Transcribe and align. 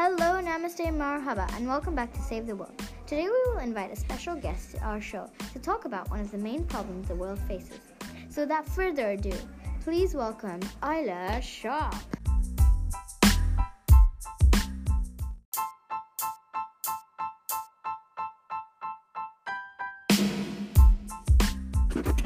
Hello, 0.00 0.40
namaste, 0.40 0.96
marhaba, 0.96 1.52
and 1.56 1.66
welcome 1.66 1.92
back 1.92 2.12
to 2.12 2.22
Save 2.22 2.46
the 2.46 2.54
World. 2.54 2.80
Today 3.04 3.24
we 3.24 3.50
will 3.50 3.58
invite 3.58 3.90
a 3.90 3.96
special 3.96 4.36
guest 4.36 4.70
to 4.70 4.78
our 4.84 5.00
show 5.00 5.28
to 5.52 5.58
talk 5.58 5.86
about 5.86 6.08
one 6.08 6.20
of 6.20 6.30
the 6.30 6.38
main 6.38 6.62
problems 6.66 7.08
the 7.08 7.16
world 7.16 7.40
faces. 7.48 7.80
So 8.30 8.42
without 8.42 8.64
further 8.64 9.10
ado, 9.10 9.32
please 9.82 10.14
welcome 10.14 10.60
Isla 10.84 11.42
Sharp. 11.42 11.96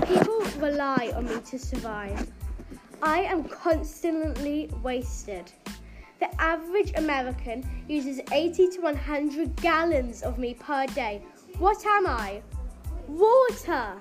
People 0.06 0.42
rely 0.58 1.10
on 1.16 1.24
me 1.24 1.40
to 1.46 1.58
survive. 1.58 2.30
I 3.02 3.20
am 3.20 3.44
constantly 3.44 4.68
wasted. 4.82 5.50
The 6.22 6.40
average 6.40 6.92
American 6.94 7.68
uses 7.88 8.20
80 8.30 8.68
to 8.76 8.80
100 8.82 9.56
gallons 9.56 10.22
of 10.22 10.38
me 10.38 10.54
per 10.54 10.86
day. 10.86 11.20
What 11.58 11.84
am 11.84 12.06
I? 12.06 12.42
Water! 13.08 13.96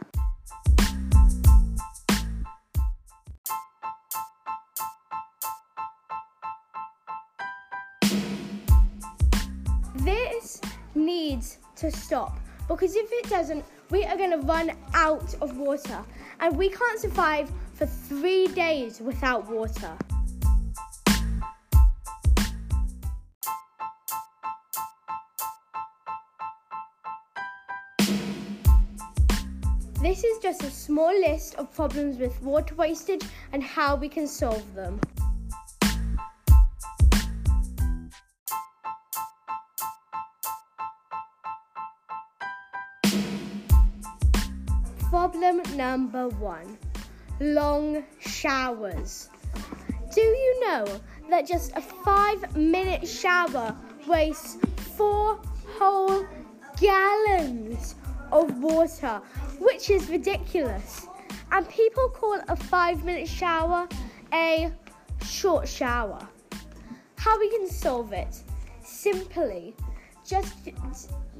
This 9.95 10.61
needs 10.93 11.57
to 11.77 11.91
stop 11.91 12.37
because 12.67 12.95
if 12.95 13.09
it 13.11 13.29
doesn't, 13.31 13.65
we 13.89 14.05
are 14.05 14.15
going 14.15 14.29
to 14.29 14.45
run 14.45 14.73
out 14.93 15.33
of 15.41 15.57
water 15.57 16.03
and 16.39 16.55
we 16.55 16.69
can't 16.69 16.99
survive 16.99 17.51
for 17.73 17.87
three 17.87 18.45
days 18.45 19.01
without 19.01 19.49
water. 19.49 19.97
This 30.01 30.23
is 30.23 30.39
just 30.39 30.63
a 30.63 30.71
small 30.71 31.13
list 31.13 31.53
of 31.55 31.71
problems 31.75 32.17
with 32.17 32.41
water 32.41 32.73
wastage 32.73 33.21
and 33.53 33.61
how 33.61 33.95
we 33.95 34.09
can 34.09 34.25
solve 34.25 34.65
them. 34.73 34.99
Problem 45.11 45.61
number 45.75 46.29
one 46.29 46.79
long 47.39 48.03
showers. 48.17 49.29
Do 50.15 50.21
you 50.21 50.61
know 50.61 50.87
that 51.29 51.45
just 51.45 51.73
a 51.75 51.81
five 51.81 52.57
minute 52.57 53.07
shower 53.07 53.75
wastes 54.07 54.57
four 54.97 55.39
whole 55.77 56.25
gallons 56.79 57.93
of 58.31 58.57
water, 58.59 59.21
which 59.59 59.89
is 59.89 60.09
ridiculous? 60.09 61.07
And 61.51 61.67
people 61.69 62.09
call 62.09 62.39
a 62.47 62.55
five 62.55 63.03
minute 63.03 63.27
shower 63.27 63.87
a 64.33 64.71
short 65.25 65.67
shower. 65.67 66.27
How 67.17 67.37
we 67.39 67.49
can 67.49 67.69
solve 67.69 68.13
it? 68.13 68.41
Simply, 68.83 69.75
just 70.25 70.65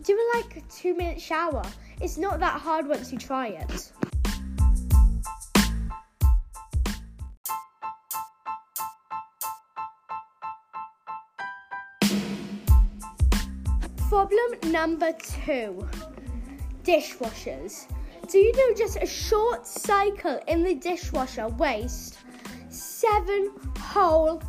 do 0.03 0.13
a 0.13 0.37
like 0.37 0.57
a 0.57 0.61
two 0.71 0.95
minute 0.95 1.21
shower. 1.21 1.63
It's 2.01 2.17
not 2.17 2.39
that 2.39 2.59
hard 2.59 2.87
once 2.87 3.11
you 3.11 3.17
try 3.17 3.47
it. 3.47 3.91
Problem 14.09 14.71
number 14.71 15.13
two 15.13 15.87
dishwashers. 16.83 17.87
Do 18.27 18.37
you 18.37 18.51
know 18.53 18.75
just 18.75 18.97
a 19.01 19.05
short 19.05 19.67
cycle 19.67 20.39
in 20.47 20.63
the 20.63 20.75
dishwasher 20.75 21.47
wastes 21.49 22.17
seven 22.69 23.51
whole 23.77 24.41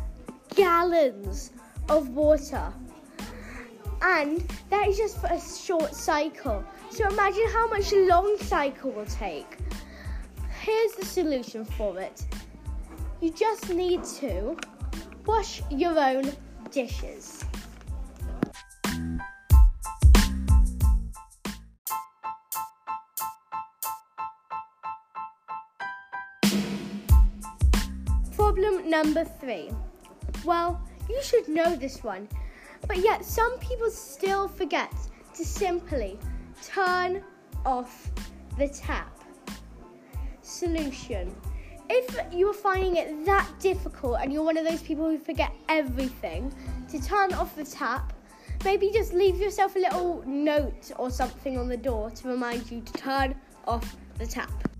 gallons 0.55 1.51
of 1.89 2.09
water? 2.09 2.73
And 4.01 4.47
that 4.69 4.87
is 4.87 4.97
just 4.97 5.19
for 5.19 5.27
a 5.27 5.39
short 5.39 5.95
cycle. 5.95 6.63
So 6.89 7.07
imagine 7.07 7.47
how 7.51 7.67
much 7.69 7.91
a 7.93 8.05
long 8.05 8.37
cycle 8.39 8.91
will 8.91 9.05
take. 9.05 9.57
Here's 10.61 10.93
the 10.93 11.05
solution 11.05 11.65
for 11.65 11.99
it. 11.99 12.25
You 13.21 13.31
just 13.31 13.69
need 13.69 14.03
to 14.19 14.57
wash 15.25 15.61
your 15.69 15.97
own 15.97 16.31
dishes. 16.71 17.43
Problem 28.53 28.87
number 28.87 29.25
three. 29.25 29.71
Well, 30.45 30.79
you 31.09 31.23
should 31.23 31.47
know 31.47 31.75
this 31.75 32.03
one, 32.03 32.27
but 32.87 32.97
yet 32.99 33.25
some 33.25 33.57
people 33.57 33.89
still 33.89 34.47
forget 34.47 34.93
to 35.33 35.43
simply 35.43 36.19
turn 36.63 37.23
off 37.65 38.11
the 38.59 38.67
tap. 38.67 39.23
Solution. 40.43 41.35
If 41.89 42.15
you 42.31 42.47
are 42.47 42.53
finding 42.53 42.97
it 42.97 43.25
that 43.25 43.49
difficult 43.59 44.17
and 44.21 44.31
you're 44.31 44.43
one 44.43 44.57
of 44.57 44.65
those 44.65 44.83
people 44.83 45.09
who 45.09 45.17
forget 45.17 45.51
everything 45.67 46.53
to 46.91 47.01
turn 47.01 47.33
off 47.33 47.55
the 47.55 47.63
tap, 47.63 48.13
maybe 48.63 48.91
just 48.93 49.13
leave 49.13 49.37
yourself 49.37 49.75
a 49.75 49.79
little 49.79 50.23
note 50.27 50.91
or 50.97 51.09
something 51.09 51.57
on 51.57 51.67
the 51.67 51.77
door 51.77 52.11
to 52.11 52.27
remind 52.27 52.69
you 52.69 52.81
to 52.81 52.93
turn 52.93 53.33
off 53.65 53.95
the 54.19 54.27
tap. 54.27 54.72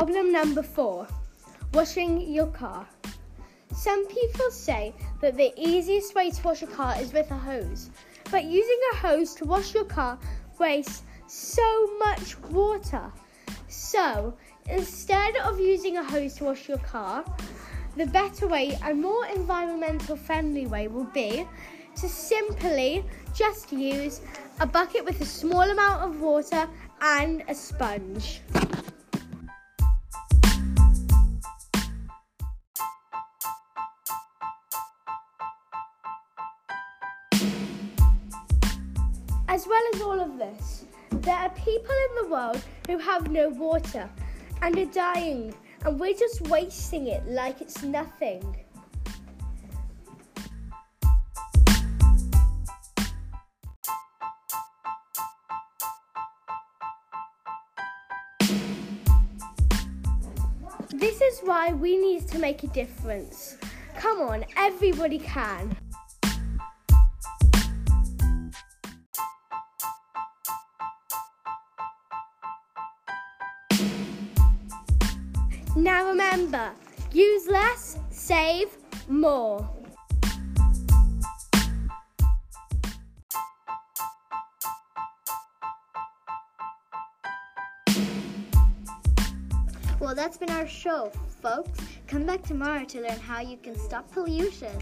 Problem 0.00 0.32
number 0.32 0.62
four 0.62 1.06
washing 1.74 2.32
your 2.32 2.46
car. 2.46 2.88
Some 3.74 4.06
people 4.06 4.50
say 4.50 4.94
that 5.20 5.36
the 5.36 5.52
easiest 5.58 6.14
way 6.14 6.30
to 6.30 6.42
wash 6.42 6.62
a 6.62 6.66
car 6.66 6.94
is 6.98 7.12
with 7.12 7.30
a 7.30 7.36
hose, 7.36 7.90
but 8.30 8.44
using 8.44 8.80
a 8.92 8.96
hose 8.96 9.34
to 9.34 9.44
wash 9.44 9.74
your 9.74 9.84
car 9.84 10.18
wastes 10.58 11.02
so 11.26 11.98
much 11.98 12.38
water. 12.44 13.12
So, 13.68 14.32
instead 14.70 15.36
of 15.36 15.60
using 15.60 15.98
a 15.98 16.02
hose 16.02 16.32
to 16.36 16.44
wash 16.44 16.66
your 16.66 16.78
car, 16.78 17.22
the 17.94 18.06
better 18.06 18.48
way 18.48 18.78
and 18.82 19.02
more 19.02 19.26
environmental 19.26 20.16
friendly 20.16 20.66
way 20.66 20.88
will 20.88 21.12
be 21.12 21.46
to 21.96 22.08
simply 22.08 23.04
just 23.34 23.70
use 23.70 24.22
a 24.60 24.66
bucket 24.66 25.04
with 25.04 25.20
a 25.20 25.26
small 25.26 25.68
amount 25.68 26.02
of 26.02 26.22
water 26.22 26.66
and 27.02 27.44
a 27.48 27.54
sponge. 27.54 28.40
Well 39.70 39.82
as 39.94 40.02
all 40.02 40.20
of 40.20 40.36
this, 40.36 40.84
there 41.10 41.36
are 41.36 41.50
people 41.50 41.94
in 42.08 42.24
the 42.24 42.28
world 42.28 42.60
who 42.88 42.98
have 42.98 43.30
no 43.30 43.48
water 43.50 44.10
and 44.62 44.76
are 44.76 44.84
dying, 44.86 45.54
and 45.84 46.00
we're 46.00 46.12
just 46.12 46.40
wasting 46.48 47.06
it 47.06 47.24
like 47.28 47.60
it's 47.60 47.84
nothing. 47.84 48.56
This 60.92 61.20
is 61.20 61.40
why 61.44 61.72
we 61.72 61.96
need 61.96 62.26
to 62.28 62.40
make 62.40 62.64
a 62.64 62.66
difference. 62.66 63.56
Come 63.96 64.20
on, 64.20 64.44
everybody 64.56 65.20
can. 65.20 65.76
Now 75.76 76.08
remember, 76.08 76.72
use 77.12 77.46
less, 77.46 77.96
save 78.10 78.76
more. 79.08 79.68
Well, 90.00 90.14
that's 90.16 90.36
been 90.38 90.50
our 90.50 90.66
show, 90.66 91.12
folks. 91.40 91.78
Come 92.08 92.26
back 92.26 92.42
tomorrow 92.42 92.84
to 92.86 93.02
learn 93.02 93.20
how 93.20 93.40
you 93.40 93.56
can 93.56 93.78
stop 93.78 94.10
pollution. 94.10 94.76